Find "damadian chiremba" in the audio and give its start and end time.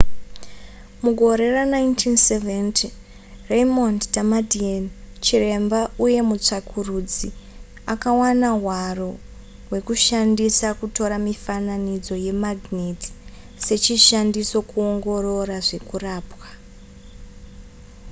4.13-5.81